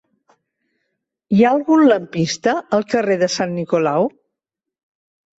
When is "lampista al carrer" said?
1.91-3.17